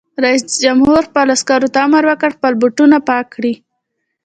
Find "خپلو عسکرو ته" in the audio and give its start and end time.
1.09-1.79